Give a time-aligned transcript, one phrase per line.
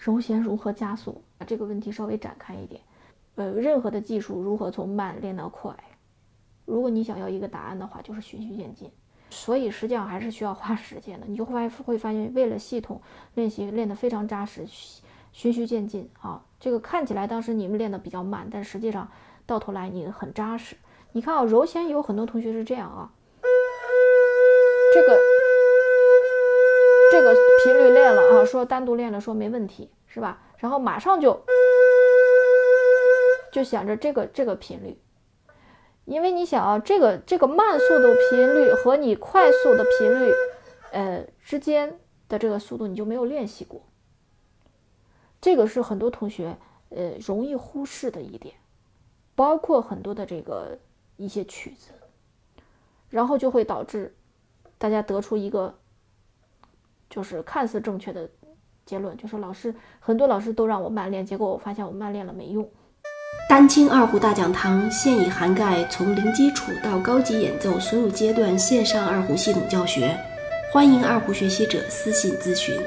[0.00, 1.22] 柔弦如何加速？
[1.36, 2.80] 把这个问题稍微展开一点。
[3.34, 5.76] 呃，任何的技术如何从慢练到快？
[6.64, 8.90] 如果你想要一个答案的话，就是循序渐进。
[9.28, 11.26] 所以实际上还是需要花时间的。
[11.26, 13.00] 你就会会发现，为了系统
[13.34, 14.66] 练习练得非常扎实，
[15.32, 16.42] 循序渐进啊。
[16.58, 19.06] 这个看起来当时你们练得比较慢，但实际上
[19.44, 20.76] 到头来你很扎实。
[21.12, 23.12] 你看啊，柔弦有很多同学是这样啊，
[24.94, 25.18] 这个
[27.10, 27.34] 这个
[27.64, 30.42] 频率练了啊，说单独练了说没问题是吧？
[30.58, 31.42] 然后马上就
[33.52, 34.98] 就想着这个这个频率。
[36.06, 40.32] 因为你想啊，这个这个慢速度频率和你快速的频率，
[40.92, 43.82] 呃之间的这个速度你就没有练习过，
[45.40, 46.56] 这个是很多同学
[46.88, 48.56] 呃容易忽视的一点，
[49.36, 50.78] 包括很多的这个
[51.16, 51.92] 一些曲子，
[53.08, 54.16] 然后就会导致
[54.78, 55.78] 大家得出一个
[57.10, 58.30] 就是看似正确的
[58.86, 62.66] 结论，就是老师很多老师都让我慢练，结果我发现我慢练了没用。
[63.48, 70.16] 丹青二胡大讲堂现已涵盖从零基础到高级演奏所有阶段线上二胡系统教学，
[70.72, 72.80] 欢迎二胡学习者私信咨询。